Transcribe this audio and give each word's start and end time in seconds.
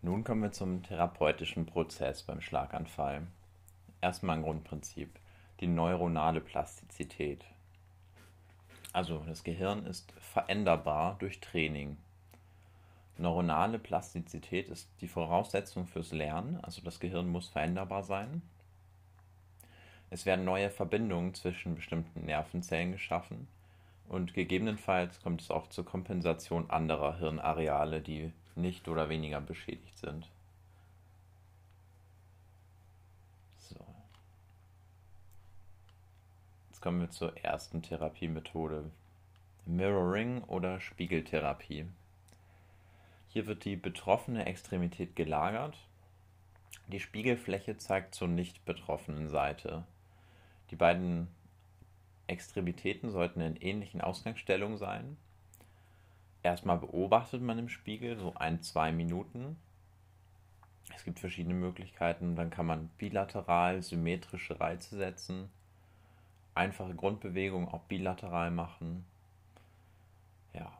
Nun 0.00 0.22
kommen 0.22 0.42
wir 0.42 0.52
zum 0.52 0.84
therapeutischen 0.84 1.66
Prozess 1.66 2.22
beim 2.22 2.40
Schlaganfall. 2.40 3.26
Erstmal 4.00 4.36
ein 4.36 4.44
Grundprinzip, 4.44 5.10
die 5.58 5.66
neuronale 5.66 6.40
Plastizität. 6.40 7.44
Also 8.92 9.24
das 9.26 9.42
Gehirn 9.42 9.86
ist 9.86 10.12
veränderbar 10.20 11.16
durch 11.18 11.40
Training. 11.40 11.96
Neuronale 13.16 13.80
Plastizität 13.80 14.68
ist 14.68 14.88
die 15.00 15.08
Voraussetzung 15.08 15.88
fürs 15.88 16.12
Lernen, 16.12 16.60
also 16.62 16.80
das 16.82 17.00
Gehirn 17.00 17.28
muss 17.28 17.48
veränderbar 17.48 18.04
sein. 18.04 18.42
Es 20.10 20.26
werden 20.26 20.44
neue 20.44 20.70
Verbindungen 20.70 21.34
zwischen 21.34 21.74
bestimmten 21.74 22.24
Nervenzellen 22.24 22.92
geschaffen 22.92 23.48
und 24.08 24.32
gegebenenfalls 24.32 25.20
kommt 25.20 25.42
es 25.42 25.50
auch 25.50 25.68
zur 25.68 25.84
Kompensation 25.84 26.70
anderer 26.70 27.18
Hirnareale, 27.18 28.00
die 28.00 28.32
nicht 28.58 28.88
oder 28.88 29.08
weniger 29.08 29.40
beschädigt 29.40 29.96
sind. 29.96 30.28
So. 33.58 33.76
Jetzt 36.68 36.82
kommen 36.82 37.00
wir 37.00 37.10
zur 37.10 37.36
ersten 37.38 37.82
Therapiemethode. 37.82 38.90
Mirroring 39.64 40.42
oder 40.44 40.80
Spiegeltherapie. 40.80 41.86
Hier 43.28 43.46
wird 43.46 43.64
die 43.64 43.76
betroffene 43.76 44.46
Extremität 44.46 45.14
gelagert. 45.14 45.76
Die 46.88 47.00
Spiegelfläche 47.00 47.76
zeigt 47.76 48.14
zur 48.14 48.28
nicht 48.28 48.64
betroffenen 48.64 49.28
Seite. 49.28 49.84
Die 50.70 50.76
beiden 50.76 51.28
Extremitäten 52.26 53.10
sollten 53.10 53.40
in 53.40 53.56
ähnlichen 53.56 54.00
Ausgangsstellungen 54.00 54.78
sein 54.78 55.16
erstmal 56.48 56.78
beobachtet 56.78 57.42
man 57.42 57.58
im 57.58 57.68
Spiegel 57.68 58.16
so 58.16 58.34
ein, 58.34 58.62
zwei 58.62 58.90
Minuten. 58.92 59.56
Es 60.94 61.04
gibt 61.04 61.20
verschiedene 61.20 61.54
Möglichkeiten. 61.54 62.36
Dann 62.36 62.50
kann 62.50 62.66
man 62.66 62.88
bilateral 62.98 63.82
symmetrische 63.82 64.58
Reize 64.58 64.96
setzen, 64.96 65.50
einfache 66.54 66.94
Grundbewegungen 66.94 67.68
auch 67.68 67.82
bilateral 67.82 68.50
machen. 68.50 69.04
Ja. 70.54 70.72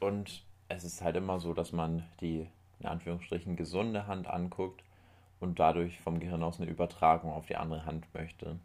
Und 0.00 0.44
es 0.68 0.84
ist 0.84 1.02
halt 1.02 1.16
immer 1.16 1.40
so, 1.40 1.52
dass 1.52 1.72
man 1.72 2.04
die 2.20 2.48
in 2.80 2.86
Anführungsstrichen 2.86 3.56
gesunde 3.56 4.06
Hand 4.06 4.26
anguckt 4.26 4.82
und 5.40 5.58
dadurch 5.58 6.00
vom 6.00 6.20
Gehirn 6.20 6.42
aus 6.42 6.60
eine 6.60 6.70
Übertragung 6.70 7.32
auf 7.32 7.46
die 7.46 7.56
andere 7.56 7.84
Hand 7.86 8.06
möchte. 8.14 8.58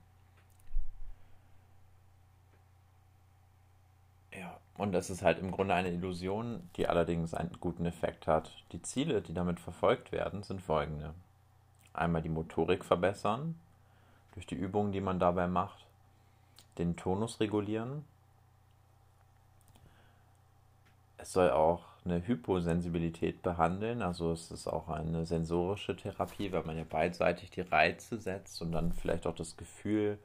Und 4.79 4.93
das 4.93 5.09
ist 5.09 5.23
halt 5.23 5.39
im 5.39 5.51
Grunde 5.51 5.73
eine 5.73 5.91
Illusion, 5.91 6.69
die 6.77 6.87
allerdings 6.87 7.33
einen 7.33 7.51
guten 7.59 7.85
Effekt 7.85 8.27
hat. 8.27 8.49
Die 8.71 8.81
Ziele, 8.81 9.21
die 9.21 9.33
damit 9.33 9.59
verfolgt 9.59 10.13
werden, 10.13 10.41
sind 10.41 10.61
folgende. 10.61 11.13
Einmal 11.91 12.21
die 12.21 12.29
Motorik 12.29 12.85
verbessern, 12.85 13.59
durch 14.35 14.47
die 14.47 14.55
Übungen, 14.55 14.93
die 14.93 15.01
man 15.01 15.19
dabei 15.19 15.49
macht, 15.49 15.85
den 16.77 16.95
Tonus 16.95 17.41
regulieren. 17.41 18.05
Es 21.17 21.33
soll 21.33 21.49
auch 21.49 21.83
eine 22.05 22.25
Hyposensibilität 22.25 23.43
behandeln, 23.43 24.01
also 24.01 24.31
es 24.31 24.49
ist 24.49 24.69
auch 24.69 24.87
eine 24.87 25.25
sensorische 25.25 25.97
Therapie, 25.97 26.53
weil 26.53 26.63
man 26.63 26.77
ja 26.77 26.85
beidseitig 26.89 27.51
die 27.51 27.61
Reize 27.61 28.17
setzt 28.17 28.61
und 28.61 28.71
dann 28.71 28.93
vielleicht 28.93 29.27
auch 29.27 29.35
das 29.35 29.57
Gefühl 29.57 30.19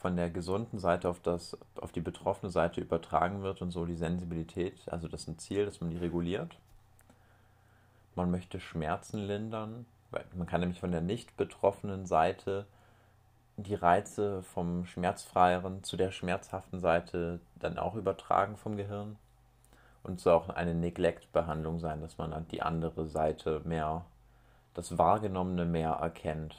von 0.00 0.16
der 0.16 0.30
gesunden 0.30 0.78
Seite 0.78 1.10
auf, 1.10 1.20
das, 1.20 1.58
auf 1.76 1.92
die 1.92 2.00
betroffene 2.00 2.50
Seite 2.50 2.80
übertragen 2.80 3.42
wird 3.42 3.60
und 3.60 3.70
so 3.70 3.84
die 3.84 3.96
Sensibilität, 3.96 4.80
also 4.86 5.08
das 5.08 5.22
ist 5.22 5.28
ein 5.28 5.38
Ziel, 5.38 5.66
dass 5.66 5.82
man 5.82 5.90
die 5.90 5.98
reguliert. 5.98 6.56
Man 8.14 8.30
möchte 8.30 8.60
Schmerzen 8.60 9.18
lindern, 9.18 9.84
weil 10.10 10.24
man 10.34 10.46
kann 10.46 10.60
nämlich 10.60 10.80
von 10.80 10.90
der 10.90 11.02
nicht 11.02 11.36
betroffenen 11.36 12.06
Seite 12.06 12.66
die 13.58 13.74
Reize 13.74 14.42
vom 14.42 14.86
schmerzfreieren 14.86 15.84
zu 15.84 15.98
der 15.98 16.12
schmerzhaften 16.12 16.80
Seite 16.80 17.38
dann 17.56 17.78
auch 17.78 17.94
übertragen 17.94 18.56
vom 18.56 18.78
Gehirn. 18.78 19.16
Und 20.02 20.14
es 20.14 20.22
soll 20.22 20.32
auch 20.32 20.48
eine 20.48 20.74
Neglect-Behandlung 20.74 21.78
sein, 21.78 22.00
dass 22.00 22.16
man 22.16 22.48
die 22.48 22.62
andere 22.62 23.06
Seite 23.06 23.60
mehr, 23.64 24.06
das 24.72 24.96
Wahrgenommene 24.96 25.66
mehr 25.66 25.90
erkennt 25.90 26.56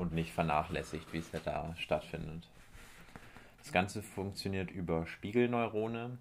und 0.00 0.12
nicht 0.12 0.32
vernachlässigt, 0.32 1.12
wie 1.12 1.18
es 1.18 1.30
ja 1.30 1.40
da 1.44 1.74
stattfindet. 1.76 2.48
Das 3.58 3.70
Ganze 3.70 4.02
funktioniert 4.02 4.70
über 4.70 5.06
Spiegelneurone. 5.06 6.06
Und 6.06 6.18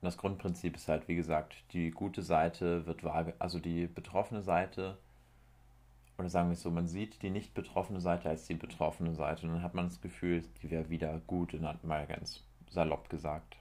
das 0.00 0.16
Grundprinzip 0.16 0.74
ist 0.74 0.88
halt, 0.88 1.06
wie 1.06 1.14
gesagt, 1.14 1.54
die 1.72 1.92
gute 1.92 2.22
Seite 2.22 2.84
wird 2.86 3.04
wahr, 3.04 3.32
also 3.38 3.60
die 3.60 3.86
betroffene 3.86 4.42
Seite, 4.42 4.98
oder 6.18 6.28
sagen 6.28 6.48
wir 6.48 6.54
es 6.54 6.62
so, 6.62 6.70
man 6.70 6.88
sieht 6.88 7.22
die 7.22 7.30
nicht 7.30 7.54
betroffene 7.54 8.00
Seite 8.00 8.28
als 8.28 8.46
die 8.46 8.54
betroffene 8.54 9.14
Seite. 9.14 9.46
Und 9.46 9.54
dann 9.54 9.62
hat 9.62 9.74
man 9.74 9.86
das 9.86 10.00
Gefühl, 10.00 10.42
die 10.62 10.70
wäre 10.70 10.90
wieder 10.90 11.20
gut, 11.26 11.54
mal 11.84 12.06
ganz 12.06 12.42
salopp 12.68 13.08
gesagt. 13.08 13.56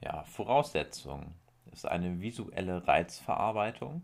Ja, 0.00 0.24
Voraussetzung 0.24 1.34
ist 1.72 1.86
eine 1.86 2.20
visuelle 2.20 2.86
Reizverarbeitung. 2.86 4.02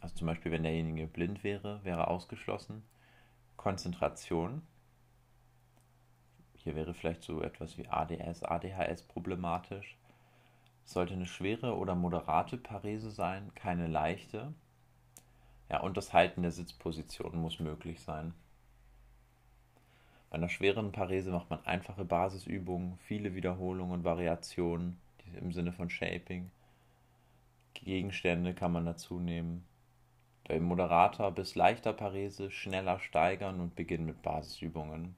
Also 0.00 0.14
zum 0.16 0.26
Beispiel, 0.26 0.52
wenn 0.52 0.62
derjenige 0.62 1.06
blind 1.06 1.42
wäre, 1.42 1.82
wäre 1.84 2.08
ausgeschlossen. 2.08 2.82
Konzentration. 3.56 4.62
Hier 6.54 6.74
wäre 6.74 6.94
vielleicht 6.94 7.22
so 7.22 7.42
etwas 7.42 7.78
wie 7.78 7.88
ADS, 7.88 8.42
ADHS 8.42 9.02
problematisch. 9.02 9.96
Es 10.84 10.92
sollte 10.92 11.14
eine 11.14 11.26
schwere 11.26 11.76
oder 11.76 11.94
moderate 11.94 12.56
Parese 12.56 13.10
sein, 13.10 13.52
keine 13.54 13.86
leichte. 13.86 14.52
Ja, 15.68 15.80
und 15.80 15.96
das 15.96 16.12
Halten 16.12 16.42
der 16.42 16.52
Sitzposition 16.52 17.36
muss 17.36 17.58
möglich 17.58 18.00
sein. 18.00 18.34
Bei 20.30 20.36
einer 20.36 20.48
schweren 20.48 20.92
Parese 20.92 21.30
macht 21.30 21.50
man 21.50 21.64
einfache 21.64 22.04
Basisübungen, 22.04 22.98
viele 22.98 23.34
Wiederholungen 23.34 23.92
und 23.92 24.04
Variationen 24.04 24.98
im 25.40 25.52
Sinne 25.52 25.72
von 25.72 25.90
Shaping. 25.90 26.50
Gegenstände 27.74 28.54
kann 28.54 28.72
man 28.72 28.86
dazu 28.86 29.18
nehmen 29.18 29.64
bei 30.48 30.60
moderater 30.60 31.30
bis 31.30 31.54
leichter 31.54 31.92
Parese 31.92 32.50
schneller 32.50 33.00
steigern 33.00 33.60
und 33.60 33.74
beginnen 33.74 34.06
mit 34.06 34.22
Basisübungen. 34.22 35.16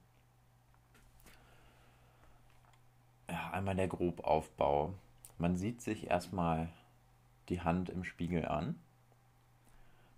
Ja, 3.29 3.51
einmal 3.51 3.75
der 3.75 3.87
Grobaufbau. 3.87 4.93
Man 5.37 5.55
sieht 5.55 5.81
sich 5.81 6.09
erstmal 6.09 6.69
die 7.49 7.61
Hand 7.61 7.89
im 7.89 8.03
Spiegel 8.03 8.45
an. 8.45 8.79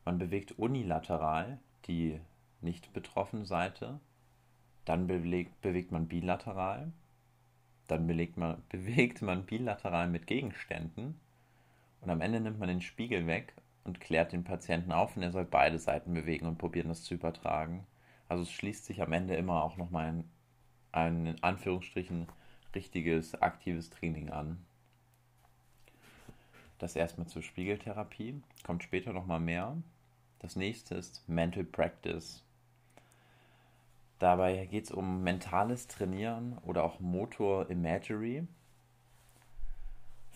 Man 0.06 0.18
bewegt 0.18 0.58
unilateral 0.58 1.60
die 1.88 2.20
nicht 2.62 2.94
betroffene 2.94 3.46
Seite. 3.46 4.00
Dann 4.86 5.08
bewegt, 5.08 5.62
bewegt 5.62 5.92
man 5.92 6.08
bilateral. 6.08 6.92
Dann 7.88 8.08
man, 8.38 8.64
bewegt 8.70 9.22
man 9.22 9.46
bilateral 9.46 10.08
mit 10.08 10.26
Gegenständen. 10.26 11.20
Und 12.00 12.10
am 12.10 12.22
Ende 12.22 12.40
nimmt 12.40 12.60
man 12.60 12.70
den 12.70 12.82
Spiegel 12.82 13.28
weg 13.28 13.54
und 13.84 14.00
klärt 14.00 14.32
den 14.32 14.44
Patienten 14.44 14.92
auf 14.92 15.16
und 15.16 15.24
er 15.24 15.32
soll 15.32 15.46
beide 15.46 15.80
Seiten 15.80 16.14
bewegen 16.14 16.46
und 16.46 16.58
probieren, 16.58 16.90
das 16.90 17.04
zu 17.04 17.14
übertragen. 17.14 17.86
Also 18.30 18.44
es 18.44 18.52
schließt 18.52 18.86
sich 18.86 19.02
am 19.02 19.14
Ende 19.14 19.36
immer 19.36 19.64
auch 19.64 19.78
nochmal 19.78 20.08
ein, 20.08 20.30
ein 20.92 21.26
in 21.26 21.44
Anführungsstrichen 21.44 22.28
richtiges, 22.76 23.42
aktives 23.42 23.90
Training 23.90 24.30
an. 24.30 24.66
Das 26.80 26.96
erstmal 26.96 27.28
zur 27.28 27.44
Spiegeltherapie, 27.44 28.42
kommt 28.64 28.84
später 28.84 29.14
nochmal 29.14 29.40
mehr. 29.40 29.78
Das 30.40 30.56
nächste 30.56 30.96
ist 30.96 31.28
Mental 31.28 31.64
Practice. 31.64 32.44
Dabei 34.18 34.66
geht 34.68 34.86
es 34.86 34.92
um 34.92 35.24
mentales 35.24 35.88
Trainieren 35.88 36.58
oder 36.60 36.84
auch 36.84 37.00
Motor 37.00 37.70
Imagery. 37.70 38.48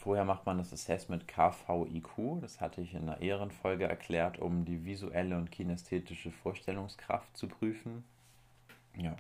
Vorher 0.06 0.24
macht 0.24 0.46
man 0.46 0.60
das 0.60 0.72
Assessment 0.72 1.28
KVIQ, 1.28 2.40
das 2.40 2.62
hatte 2.62 2.80
ich 2.80 2.94
in 2.94 3.10
einer 3.10 3.22
Ehrenfolge 3.22 3.86
erklärt, 3.86 4.38
um 4.38 4.64
die 4.64 4.86
visuelle 4.86 5.36
und 5.36 5.52
kinästhetische 5.52 6.30
Vorstellungskraft 6.30 7.36
zu 7.36 7.48
prüfen. 7.48 8.04
Ja. 8.96 9.16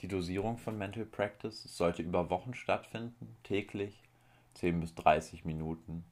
Die 0.00 0.08
Dosierung 0.08 0.56
von 0.56 0.78
Mental 0.78 1.04
Practice 1.04 1.64
sollte 1.64 2.00
über 2.00 2.30
Wochen 2.30 2.54
stattfinden, 2.54 3.36
täglich 3.42 4.02
10 4.54 4.80
bis 4.80 4.94
30 4.94 5.44
Minuten. 5.44 6.04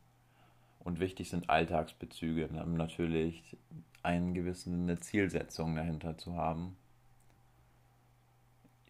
Und 0.80 1.00
wichtig 1.00 1.30
sind 1.30 1.48
Alltagsbezüge, 1.48 2.48
um 2.48 2.74
natürlich 2.74 3.56
eine 4.02 4.34
gewisse 4.34 5.00
Zielsetzung 5.00 5.74
dahinter 5.74 6.18
zu 6.18 6.36
haben. 6.36 6.76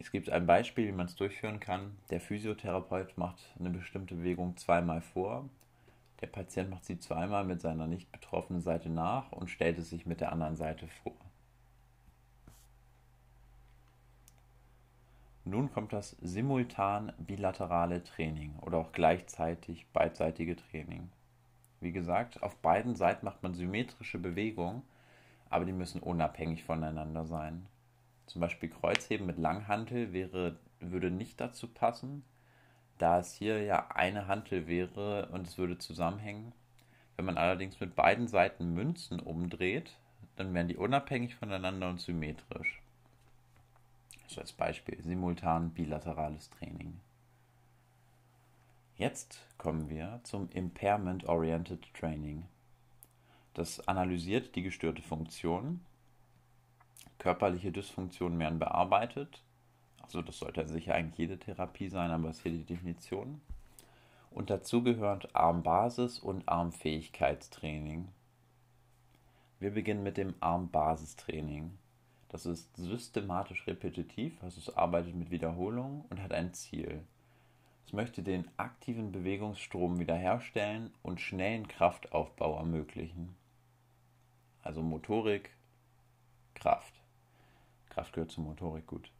Es 0.01 0.09
gibt 0.09 0.31
ein 0.31 0.47
Beispiel, 0.47 0.87
wie 0.87 0.93
man 0.93 1.05
es 1.05 1.15
durchführen 1.15 1.59
kann. 1.59 1.95
Der 2.09 2.19
Physiotherapeut 2.19 3.19
macht 3.19 3.37
eine 3.59 3.69
bestimmte 3.69 4.15
Bewegung 4.15 4.57
zweimal 4.57 4.99
vor. 4.99 5.47
Der 6.21 6.27
Patient 6.27 6.71
macht 6.71 6.85
sie 6.85 6.97
zweimal 6.97 7.43
mit 7.43 7.61
seiner 7.61 7.85
nicht 7.85 8.11
betroffenen 8.11 8.63
Seite 8.63 8.89
nach 8.89 9.31
und 9.31 9.51
stellt 9.51 9.77
es 9.77 9.91
sich 9.91 10.07
mit 10.07 10.19
der 10.19 10.31
anderen 10.31 10.55
Seite 10.55 10.87
vor. 10.87 11.13
Nun 15.45 15.71
kommt 15.71 15.93
das 15.93 16.17
simultan 16.19 17.13
bilaterale 17.19 18.03
Training 18.03 18.55
oder 18.61 18.79
auch 18.79 18.93
gleichzeitig 18.93 19.85
beidseitige 19.93 20.55
Training. 20.55 21.11
Wie 21.79 21.91
gesagt, 21.91 22.41
auf 22.41 22.55
beiden 22.57 22.95
Seiten 22.95 23.23
macht 23.23 23.43
man 23.43 23.53
symmetrische 23.53 24.17
Bewegungen, 24.17 24.81
aber 25.51 25.65
die 25.65 25.73
müssen 25.73 26.01
unabhängig 26.01 26.63
voneinander 26.63 27.25
sein. 27.25 27.67
Zum 28.31 28.39
Beispiel 28.39 28.69
Kreuzheben 28.69 29.27
mit 29.27 29.37
Langhantel 29.37 30.13
wäre, 30.13 30.55
würde 30.79 31.11
nicht 31.11 31.41
dazu 31.41 31.67
passen, 31.67 32.23
da 32.97 33.19
es 33.19 33.33
hier 33.33 33.61
ja 33.61 33.89
eine 33.89 34.27
Hantel 34.27 34.67
wäre 34.67 35.27
und 35.33 35.47
es 35.47 35.57
würde 35.57 35.77
zusammenhängen. 35.77 36.53
Wenn 37.17 37.25
man 37.25 37.37
allerdings 37.37 37.81
mit 37.81 37.93
beiden 37.93 38.29
Seiten 38.29 38.73
Münzen 38.73 39.19
umdreht, 39.19 39.97
dann 40.37 40.53
wären 40.53 40.69
die 40.69 40.77
unabhängig 40.77 41.35
voneinander 41.35 41.89
und 41.89 41.99
symmetrisch. 41.99 42.81
So 44.27 44.39
als 44.39 44.53
Beispiel 44.53 45.03
simultan 45.03 45.71
bilaterales 45.71 46.49
Training. 46.51 47.01
Jetzt 48.95 49.41
kommen 49.57 49.89
wir 49.89 50.21
zum 50.23 50.47
Impairment 50.51 51.25
Oriented 51.25 51.93
Training. 51.93 52.45
Das 53.55 53.85
analysiert 53.89 54.55
die 54.55 54.61
gestörte 54.61 55.01
Funktion. 55.01 55.81
Körperliche 57.21 57.71
Dysfunktionen 57.71 58.39
werden 58.39 58.57
bearbeitet. 58.57 59.43
Also 60.01 60.23
das 60.23 60.39
sollte 60.39 60.67
sicher 60.67 60.95
eigentlich 60.95 61.19
jede 61.19 61.37
Therapie 61.37 61.87
sein, 61.87 62.09
aber 62.09 62.31
ist 62.31 62.41
hier 62.41 62.51
die 62.51 62.65
Definition. 62.65 63.41
Und 64.31 64.49
dazu 64.49 64.81
gehört 64.81 65.35
Armbasis 65.35 66.17
und 66.17 66.49
Armfähigkeitstraining. 66.49 68.07
Wir 69.59 69.69
beginnen 69.69 70.01
mit 70.01 70.17
dem 70.17 70.33
Armbasistraining. 70.39 71.77
Das 72.29 72.47
ist 72.47 72.75
systematisch 72.75 73.67
repetitiv, 73.67 74.41
also 74.41 74.59
es 74.59 74.75
arbeitet 74.75 75.13
mit 75.13 75.29
Wiederholung 75.29 76.05
und 76.09 76.23
hat 76.23 76.33
ein 76.33 76.55
Ziel. 76.55 77.03
Es 77.85 77.93
möchte 77.93 78.23
den 78.23 78.47
aktiven 78.57 79.11
Bewegungsstrom 79.11 79.99
wiederherstellen 79.99 80.91
und 81.03 81.21
schnellen 81.21 81.67
Kraftaufbau 81.67 82.57
ermöglichen. 82.57 83.35
Also 84.63 84.81
Motorik, 84.81 85.51
Kraft. 86.55 87.00
Kraft 88.01 88.13
gehört 88.13 88.31
zur 88.31 88.43
Motorik 88.43 88.87
gut. 88.87 89.11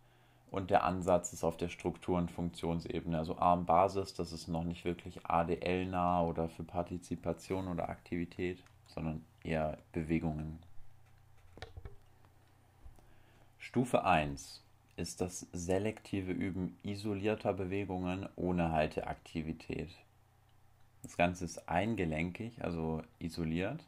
Und 0.50 0.72
der 0.72 0.83
Ansatz 0.83 1.33
ist 1.33 1.44
auf 1.44 1.56
der 1.56 1.69
Struktur- 1.69 2.18
und 2.18 2.31
Funktionsebene. 2.31 3.18
Also 3.18 3.38
Armbasis, 3.38 4.16
das 4.16 4.33
ist 4.33 4.48
noch 4.48 4.63
nicht 4.63 4.86
wirklich 4.86 5.24
ADL-nah 5.25 6.24
oder 6.24 6.50
für 6.50 6.63
Partizipation 6.63 7.68
oder 7.68 7.89
Aktivität, 7.89 8.63
sondern 8.88 9.24
eher 9.44 9.78
Bewegungen 9.94 10.60
Stufe 13.60 14.04
1 14.04 14.62
ist 14.98 15.22
das 15.22 15.48
selektive 15.54 16.31
Üben 16.31 16.75
isolierter 16.84 17.54
Bewegungen 17.54 18.27
ohne 18.36 18.72
Halteaktivität. 18.72 19.89
Das 21.04 21.16
Ganze 21.16 21.45
ist 21.45 21.69
eingelenkig, 21.69 22.62
also 22.63 23.01
isoliert, 23.19 23.80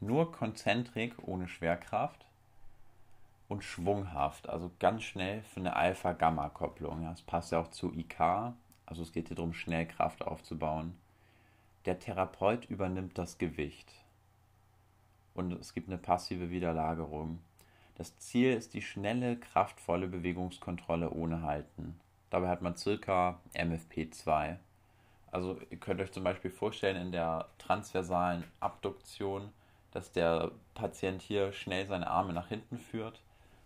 nur 0.00 0.30
Konzentrik 0.30 1.14
ohne 1.26 1.48
Schwerkraft 1.48 2.24
und 3.54 3.62
schwunghaft, 3.62 4.48
also 4.48 4.70
ganz 4.80 5.04
schnell 5.04 5.42
für 5.42 5.60
eine 5.60 5.76
Alpha-Gamma-Kopplung. 5.76 7.04
Das 7.04 7.22
passt 7.22 7.52
ja 7.52 7.60
auch 7.60 7.68
zu 7.68 7.94
IK, 7.94 8.20
also 8.84 9.02
es 9.02 9.12
geht 9.12 9.28
hier 9.28 9.36
darum, 9.36 9.54
schnell 9.54 9.86
Kraft 9.86 10.22
aufzubauen. 10.22 10.96
Der 11.86 12.00
Therapeut 12.00 12.64
übernimmt 12.64 13.16
das 13.16 13.38
Gewicht 13.38 13.92
und 15.34 15.52
es 15.52 15.72
gibt 15.72 15.88
eine 15.88 15.98
passive 15.98 16.50
Wiederlagerung. 16.50 17.38
Das 17.94 18.18
Ziel 18.18 18.54
ist 18.54 18.74
die 18.74 18.82
schnelle, 18.82 19.36
kraftvolle 19.36 20.08
Bewegungskontrolle 20.08 21.10
ohne 21.10 21.42
Halten. 21.42 22.00
Dabei 22.30 22.48
hat 22.48 22.60
man 22.60 22.76
circa 22.76 23.38
MFP2. 23.54 24.56
Also 25.30 25.60
ihr 25.70 25.78
könnt 25.78 26.00
euch 26.00 26.10
zum 26.10 26.24
Beispiel 26.24 26.50
vorstellen, 26.50 26.96
in 26.96 27.12
der 27.12 27.46
transversalen 27.58 28.42
Abduktion, 28.58 29.52
dass 29.92 30.10
der 30.10 30.50
Patient 30.74 31.22
hier 31.22 31.52
schnell 31.52 31.86
seine 31.86 32.08
Arme 32.08 32.32
nach 32.32 32.48
hinten 32.48 32.78
führt, 32.78 33.20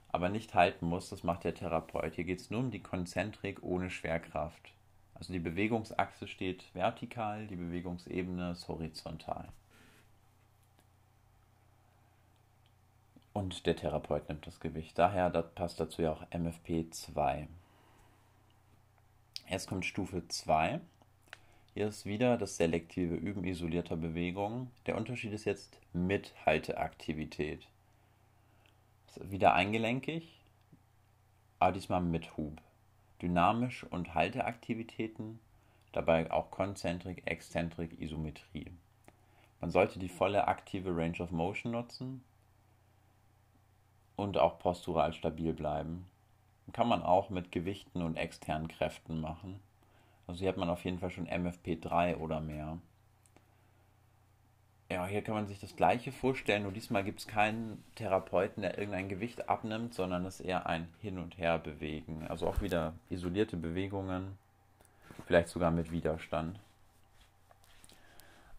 aber 0.08 0.28
nicht 0.28 0.54
halten 0.54 0.86
muss. 0.86 1.10
Das 1.10 1.22
macht 1.22 1.44
der 1.44 1.54
Therapeut. 1.54 2.14
Hier 2.14 2.24
geht 2.24 2.40
es 2.40 2.50
nur 2.50 2.60
um 2.60 2.70
die 2.70 2.82
Konzentrik 2.82 3.62
ohne 3.62 3.90
Schwerkraft. 3.90 4.72
Also 5.14 5.32
die 5.32 5.40
Bewegungsachse 5.40 6.28
steht 6.28 6.64
vertikal, 6.74 7.46
die 7.46 7.56
Bewegungsebene 7.56 8.52
ist 8.52 8.68
horizontal. 8.68 9.48
Und 13.32 13.66
der 13.66 13.76
Therapeut 13.76 14.28
nimmt 14.28 14.46
das 14.46 14.60
Gewicht. 14.60 14.98
Daher 14.98 15.30
das 15.30 15.52
passt 15.54 15.80
dazu 15.80 16.02
ja 16.02 16.12
auch 16.12 16.22
MFP 16.30 16.90
2. 16.90 17.48
Jetzt 19.48 19.68
kommt 19.68 19.86
Stufe 19.86 20.26
2. 20.26 20.80
Hier 21.74 21.88
ist 21.88 22.04
wieder 22.06 22.36
das 22.36 22.56
selektive 22.56 23.14
Üben 23.14 23.44
isolierter 23.44 23.96
Bewegungen. 23.96 24.70
Der 24.86 24.96
Unterschied 24.96 25.32
ist 25.32 25.44
jetzt 25.44 25.78
mit 25.92 26.34
Halteaktivität. 26.44 27.68
Wieder 29.20 29.54
eingelenkig, 29.54 30.40
aber 31.58 31.72
diesmal 31.72 32.00
mit 32.00 32.36
Hub. 32.36 32.60
Dynamisch 33.20 33.84
und 33.84 34.14
Halteaktivitäten, 34.14 35.40
dabei 35.92 36.30
auch 36.30 36.50
Konzentrik, 36.50 37.22
Exzentrik, 37.26 38.00
Isometrie. 38.00 38.70
Man 39.60 39.70
sollte 39.70 39.98
die 39.98 40.08
volle 40.08 40.46
aktive 40.46 40.96
Range 40.96 41.18
of 41.20 41.32
Motion 41.32 41.72
nutzen, 41.72 42.22
und 44.18 44.36
auch 44.36 44.58
postural 44.58 45.12
stabil 45.12 45.52
bleiben. 45.52 46.04
Kann 46.72 46.88
man 46.88 47.02
auch 47.02 47.30
mit 47.30 47.52
Gewichten 47.52 48.02
und 48.02 48.16
externen 48.16 48.68
Kräften 48.68 49.20
machen. 49.20 49.60
Also 50.26 50.40
hier 50.40 50.48
hat 50.48 50.56
man 50.56 50.68
auf 50.68 50.84
jeden 50.84 50.98
Fall 50.98 51.10
schon 51.10 51.28
MFP3 51.28 52.16
oder 52.16 52.40
mehr. 52.40 52.78
Ja, 54.90 55.06
hier 55.06 55.20
kann 55.20 55.34
man 55.34 55.46
sich 55.46 55.60
das 55.60 55.76
gleiche 55.76 56.12
vorstellen, 56.12 56.62
nur 56.62 56.72
diesmal 56.72 57.04
gibt 57.04 57.20
es 57.20 57.26
keinen 57.26 57.84
Therapeuten, 57.94 58.62
der 58.62 58.78
irgendein 58.78 59.10
Gewicht 59.10 59.46
abnimmt, 59.46 59.92
sondern 59.92 60.24
es 60.24 60.40
ist 60.40 60.46
eher 60.46 60.66
ein 60.66 60.88
Hin- 61.02 61.18
und 61.18 61.36
Her 61.36 61.58
bewegen. 61.58 62.26
Also 62.26 62.46
auch 62.48 62.62
wieder 62.62 62.94
isolierte 63.10 63.58
Bewegungen, 63.58 64.38
vielleicht 65.26 65.50
sogar 65.50 65.70
mit 65.70 65.90
Widerstand. 65.90 66.58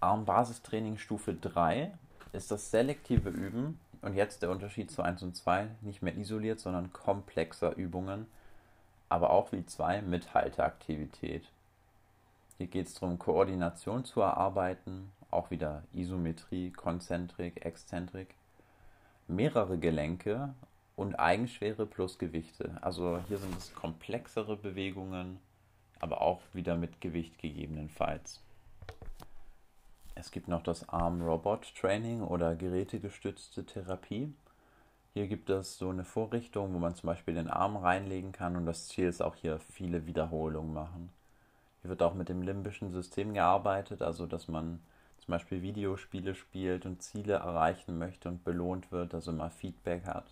Armbasistraining 0.02 1.00
Stufe 1.00 1.34
3 1.34 1.92
ist 2.32 2.52
das 2.52 2.70
selektive 2.70 3.30
Üben 3.30 3.80
und 4.04 4.14
jetzt 4.14 4.44
der 4.44 4.52
Unterschied 4.52 4.92
zu 4.92 5.02
1 5.02 5.24
und 5.24 5.36
2, 5.36 5.68
nicht 5.82 6.04
mehr 6.04 6.16
isoliert, 6.16 6.60
sondern 6.60 6.94
komplexer 6.94 7.76
Übungen, 7.76 8.28
aber 9.10 9.32
auch 9.32 9.52
wie 9.52 9.66
2 9.66 10.04
mit 10.04 10.36
Halteaktivität. 10.36 11.50
Hier 12.60 12.68
geht 12.68 12.86
es 12.86 12.94
darum, 12.94 13.18
Koordination 13.18 14.06
zu 14.06 14.22
erarbeiten, 14.22 15.12
auch 15.32 15.52
wieder 15.52 15.84
Isometrie, 15.94 16.72
Konzentrik, 16.72 17.66
Exzentrik, 17.66 18.36
mehrere 19.28 19.78
Gelenke 19.78 20.54
und 20.96 21.16
Eigenschwere 21.16 21.86
plus 21.86 22.18
Gewichte. 22.18 22.78
Also 22.82 23.20
hier 23.28 23.38
sind 23.38 23.58
es 23.58 23.74
komplexere 23.74 24.58
Bewegungen, 24.58 25.40
aber 26.00 26.22
auch 26.22 26.42
wieder 26.54 26.76
mit 26.76 27.00
Gewicht 27.02 27.38
gegebenenfalls. 27.40 28.42
Es 30.16 30.32
gibt 30.32 30.50
noch 30.50 30.64
das 30.64 30.90
Arm-Robot-Training 30.90 32.22
oder 32.22 32.56
gerätegestützte 32.56 33.66
Therapie. 33.66 34.34
Hier 35.14 35.28
gibt 35.28 35.50
es 35.50 35.78
so 35.78 35.90
eine 35.90 36.04
Vorrichtung, 36.04 36.74
wo 36.74 36.80
man 36.80 36.96
zum 36.96 37.08
Beispiel 37.08 37.36
den 37.36 37.50
Arm 37.50 37.78
reinlegen 37.78 38.34
kann 38.34 38.58
und 38.58 38.66
das 38.66 38.90
Ziel 38.90 39.08
ist 39.08 39.22
auch 39.22 39.36
hier 39.36 39.60
viele 39.60 40.06
Wiederholungen 40.06 40.74
machen. 40.74 41.10
Hier 41.82 41.90
wird 41.90 42.04
auch 42.04 42.14
mit 42.14 42.28
dem 42.28 42.42
limbischen 42.42 42.92
System 42.92 43.34
gearbeitet, 43.34 44.02
also 44.02 44.26
dass 44.26 44.50
man 44.50 44.82
zum 45.20 45.34
Beispiel 45.34 45.62
Videospiele 45.62 46.36
spielt 46.36 46.86
und 46.86 47.02
Ziele 47.02 47.34
erreichen 47.34 47.98
möchte 47.98 48.30
und 48.30 48.44
belohnt 48.44 48.92
wird, 48.92 49.14
also 49.14 49.32
mal 49.32 49.50
Feedback 49.50 50.06
hat. 50.06 50.26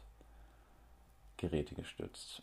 Gerätegestützt. 1.37 2.41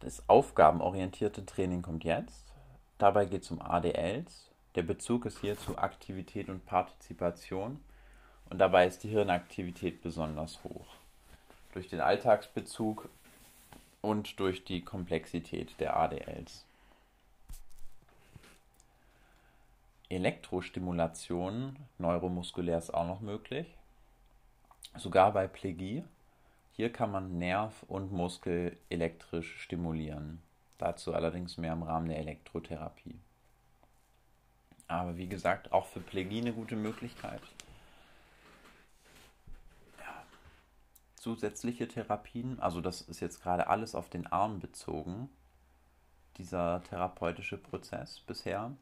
Das 0.00 0.28
aufgabenorientierte 0.28 1.46
Training 1.46 1.82
kommt 1.82 2.04
jetzt. 2.04 2.52
Dabei 2.98 3.24
geht 3.24 3.42
es 3.42 3.50
um 3.50 3.60
ADLs, 3.62 4.50
der 4.74 4.82
Bezug 4.82 5.26
ist 5.26 5.40
hier 5.40 5.58
zu 5.58 5.76
Aktivität 5.76 6.48
und 6.48 6.64
Partizipation 6.64 7.82
und 8.48 8.58
dabei 8.58 8.86
ist 8.86 9.02
die 9.02 9.08
Hirnaktivität 9.08 10.02
besonders 10.02 10.64
hoch. 10.64 10.86
Durch 11.72 11.88
den 11.88 12.00
Alltagsbezug 12.00 13.08
und 14.00 14.40
durch 14.40 14.64
die 14.64 14.82
Komplexität 14.82 15.78
der 15.78 15.96
ADLs. 15.96 16.64
Elektrostimulation 20.12 21.76
neuromuskulär 21.98 22.76
ist 22.76 22.92
auch 22.92 23.06
noch 23.06 23.20
möglich. 23.20 23.66
Sogar 24.94 25.32
bei 25.32 25.48
Plegie. 25.48 26.04
Hier 26.72 26.92
kann 26.92 27.10
man 27.10 27.38
Nerv 27.38 27.82
und 27.88 28.12
Muskel 28.12 28.76
elektrisch 28.90 29.60
stimulieren. 29.62 30.42
Dazu 30.76 31.14
allerdings 31.14 31.56
mehr 31.56 31.72
im 31.72 31.82
Rahmen 31.82 32.08
der 32.08 32.18
Elektrotherapie. 32.18 33.18
Aber 34.86 35.16
wie 35.16 35.28
gesagt, 35.28 35.72
auch 35.72 35.86
für 35.86 36.00
Plegie 36.00 36.40
eine 36.40 36.52
gute 36.52 36.76
Möglichkeit. 36.76 37.40
Ja. 39.98 40.24
zusätzliche 41.16 41.88
Therapien. 41.88 42.60
Also 42.60 42.82
das 42.82 43.00
ist 43.00 43.20
jetzt 43.20 43.42
gerade 43.42 43.68
alles 43.68 43.94
auf 43.94 44.10
den 44.10 44.26
Arm 44.26 44.60
bezogen, 44.60 45.30
dieser 46.36 46.82
therapeutische 46.82 47.56
Prozess 47.56 48.20
bisher. 48.20 48.72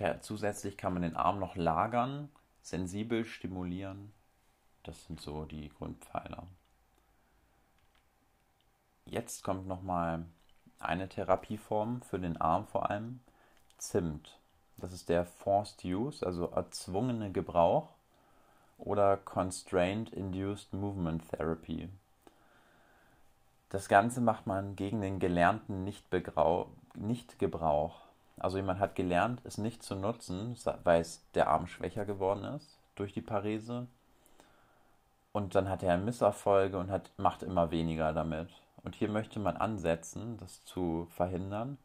Der, 0.00 0.22
zusätzlich 0.22 0.76
kann 0.76 0.94
man 0.94 1.02
den 1.02 1.14
Arm 1.14 1.38
noch 1.38 1.56
lagern, 1.56 2.30
sensibel 2.62 3.24
stimulieren. 3.24 4.12
Das 4.82 5.06
sind 5.06 5.20
so 5.20 5.44
die 5.44 5.68
Grundpfeiler. 5.68 6.46
Jetzt 9.04 9.44
kommt 9.44 9.68
nochmal 9.68 10.24
eine 10.78 11.08
Therapieform 11.08 12.00
für 12.00 12.18
den 12.18 12.40
Arm 12.40 12.66
vor 12.66 12.90
allem, 12.90 13.20
Zimt. 13.76 14.38
Das 14.78 14.92
ist 14.92 15.10
der 15.10 15.26
Forced 15.26 15.84
Use, 15.84 16.24
also 16.24 16.46
erzwungene 16.46 17.30
Gebrauch 17.30 17.90
oder 18.78 19.18
Constrained 19.18 20.10
Induced 20.10 20.72
Movement 20.72 21.28
Therapy. 21.28 21.90
Das 23.68 23.88
Ganze 23.88 24.20
macht 24.20 24.46
man 24.46 24.76
gegen 24.76 25.02
den 25.02 25.18
gelernten 25.18 25.84
Nichtgebrauch. 25.84 26.70
Also 28.40 28.56
jemand 28.56 28.80
hat 28.80 28.94
gelernt, 28.94 29.42
es 29.44 29.58
nicht 29.58 29.82
zu 29.82 29.94
nutzen, 29.94 30.56
weil 30.82 31.02
es 31.02 31.22
der 31.34 31.48
Arm 31.48 31.66
schwächer 31.66 32.06
geworden 32.06 32.44
ist 32.44 32.78
durch 32.94 33.12
die 33.12 33.20
Parese. 33.20 33.86
Und 35.32 35.54
dann 35.54 35.68
hat 35.68 35.82
er 35.82 35.98
Misserfolge 35.98 36.78
und 36.78 36.90
hat, 36.90 37.10
macht 37.18 37.42
immer 37.42 37.70
weniger 37.70 38.12
damit. 38.14 38.48
Und 38.82 38.94
hier 38.94 39.10
möchte 39.10 39.38
man 39.38 39.58
ansetzen, 39.58 40.38
das 40.38 40.64
zu 40.64 41.06
verhindern. 41.10 41.76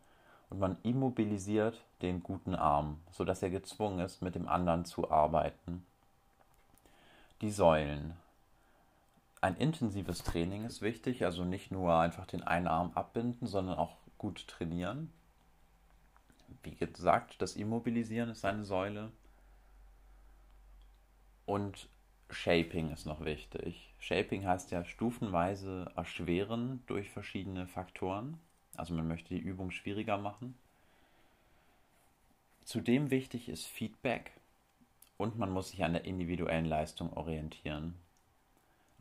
Und 0.50 0.60
man 0.60 0.78
immobilisiert 0.84 1.84
den 2.02 2.24
guten 2.24 2.56
Arm, 2.56 3.02
sodass 3.12 3.44
er 3.44 3.50
gezwungen 3.50 4.00
ist, 4.00 4.22
mit 4.22 4.36
dem 4.36 4.48
anderen 4.48 4.86
zu 4.86 5.12
arbeiten. 5.12 5.86
Die 7.42 7.52
Säulen. 7.52 8.16
Ein 9.42 9.58
intensives 9.58 10.24
Training 10.24 10.64
ist 10.64 10.82
wichtig, 10.82 11.26
also 11.26 11.44
nicht 11.44 11.70
nur 11.70 11.94
einfach 11.94 12.26
den 12.26 12.44
einen 12.44 12.68
Arm 12.68 12.92
abbinden, 12.96 13.46
sondern 13.46 13.78
auch 13.78 13.98
gut 14.18 14.48
trainieren. 14.48 15.12
Wie 16.64 16.76
gesagt, 16.76 17.42
das 17.42 17.56
Immobilisieren 17.56 18.30
ist 18.30 18.46
eine 18.46 18.64
Säule. 18.64 19.12
Und 21.46 21.90
Shaping 22.30 22.92
ist 22.92 23.06
noch 23.06 23.24
wichtig. 23.24 23.94
Shaping 24.00 24.46
heißt 24.46 24.72
ja 24.72 24.84
stufenweise 24.84 25.92
erschweren 25.96 26.84
durch 26.88 27.10
verschiedene 27.10 27.68
Faktoren. 27.68 28.40
Also 28.76 28.94
man 28.94 29.08
möchte 29.08 29.34
die 29.34 29.40
Übung 29.40 29.72
schwieriger 29.72 30.18
machen. 30.18 30.58
Zudem 32.64 33.12
wichtig 33.12 33.48
ist 33.48 33.68
Feedback 33.68 34.32
und 35.18 35.38
man 35.38 35.52
muss 35.52 35.70
sich 35.70 35.84
an 35.84 35.94
der 35.94 36.06
individuellen 36.06 36.66
Leistung 36.66 37.14
orientieren. 37.14 37.94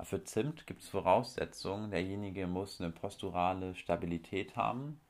Für 0.02 0.22
Zimt 0.22 0.66
gibt 0.66 0.82
es 0.82 0.88
Voraussetzungen. 0.88 1.90
Derjenige 1.90 2.46
muss 2.46 2.80
eine 2.80 2.90
posturale 2.90 3.74
Stabilität 3.74 4.56
haben. 4.56 5.00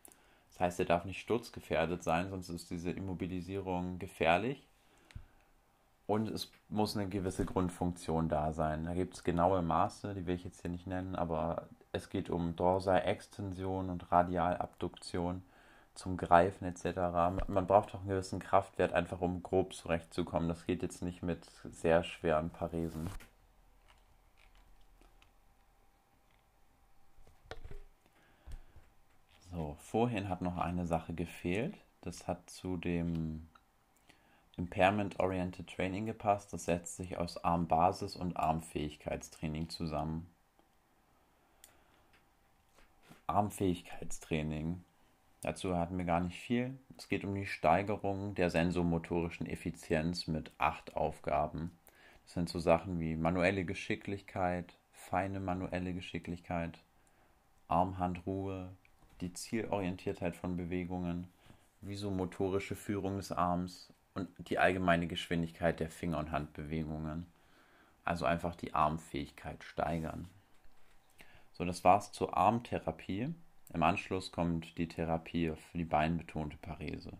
Das 0.54 0.60
heißt, 0.60 0.78
er 0.80 0.86
darf 0.86 1.04
nicht 1.04 1.20
sturzgefährdet 1.20 2.04
sein, 2.04 2.30
sonst 2.30 2.48
ist 2.48 2.70
diese 2.70 2.92
Immobilisierung 2.92 3.98
gefährlich. 3.98 4.68
Und 6.06 6.28
es 6.28 6.52
muss 6.68 6.96
eine 6.96 7.08
gewisse 7.08 7.44
Grundfunktion 7.44 8.28
da 8.28 8.52
sein. 8.52 8.84
Da 8.84 8.94
gibt 8.94 9.14
es 9.14 9.24
genaue 9.24 9.62
Maße, 9.62 10.14
die 10.14 10.26
will 10.26 10.36
ich 10.36 10.44
jetzt 10.44 10.62
hier 10.62 10.70
nicht 10.70 10.86
nennen, 10.86 11.16
aber 11.16 11.66
es 11.90 12.08
geht 12.08 12.30
um 12.30 12.54
Dorsal-Extension 12.54 13.90
und 13.90 14.12
Radialabduktion 14.12 15.42
zum 15.94 16.16
Greifen 16.16 16.66
etc. 16.66 16.98
Man 17.48 17.66
braucht 17.66 17.92
auch 17.94 18.00
einen 18.00 18.08
gewissen 18.10 18.38
Kraftwert, 18.38 18.92
einfach 18.92 19.20
um 19.20 19.42
grob 19.42 19.74
zurechtzukommen. 19.74 20.48
Das 20.48 20.66
geht 20.66 20.82
jetzt 20.82 21.02
nicht 21.02 21.22
mit 21.24 21.44
sehr 21.72 22.04
schweren 22.04 22.50
Paresen. 22.50 23.08
So, 29.54 29.76
vorhin 29.78 30.28
hat 30.28 30.42
noch 30.42 30.56
eine 30.56 30.84
Sache 30.84 31.14
gefehlt. 31.14 31.76
Das 32.00 32.26
hat 32.26 32.50
zu 32.50 32.76
dem 32.76 33.46
Impairment-Oriented 34.56 35.68
Training 35.68 36.06
gepasst. 36.06 36.52
Das 36.52 36.64
setzt 36.64 36.96
sich 36.96 37.18
aus 37.18 37.44
Armbasis 37.44 38.16
und 38.16 38.36
Armfähigkeitstraining 38.36 39.68
zusammen. 39.68 40.26
Armfähigkeitstraining. 43.28 44.82
Dazu 45.42 45.76
hatten 45.76 45.98
wir 45.98 46.04
gar 46.04 46.20
nicht 46.20 46.40
viel. 46.40 46.76
Es 46.98 47.08
geht 47.08 47.24
um 47.24 47.36
die 47.36 47.46
Steigerung 47.46 48.34
der 48.34 48.50
sensomotorischen 48.50 49.46
Effizienz 49.46 50.26
mit 50.26 50.50
acht 50.58 50.96
Aufgaben. 50.96 51.70
Das 52.24 52.34
sind 52.34 52.48
so 52.48 52.58
Sachen 52.58 52.98
wie 52.98 53.14
manuelle 53.14 53.64
Geschicklichkeit, 53.64 54.74
feine 54.92 55.38
manuelle 55.38 55.94
Geschicklichkeit, 55.94 56.80
Armhandruhe, 57.68 58.74
die 59.20 59.32
Zielorientiertheit 59.32 60.36
von 60.36 60.56
Bewegungen, 60.56 61.28
visomotorische 61.80 62.76
Führung 62.76 63.16
des 63.16 63.32
Arms 63.32 63.92
und 64.14 64.28
die 64.48 64.58
allgemeine 64.58 65.06
Geschwindigkeit 65.06 65.80
der 65.80 65.90
Finger- 65.90 66.18
und 66.18 66.30
Handbewegungen. 66.30 67.26
Also 68.04 68.24
einfach 68.24 68.54
die 68.54 68.74
Armfähigkeit 68.74 69.64
steigern. 69.64 70.28
So, 71.52 71.64
das 71.64 71.84
war's 71.84 72.12
zur 72.12 72.36
Armtherapie. 72.36 73.32
Im 73.72 73.82
Anschluss 73.82 74.30
kommt 74.30 74.76
die 74.76 74.88
Therapie 74.88 75.52
für 75.56 75.78
die 75.78 75.84
beinbetonte 75.84 76.56
Parese. 76.58 77.12